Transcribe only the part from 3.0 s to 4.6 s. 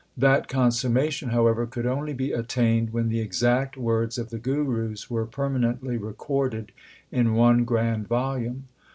the exact words of the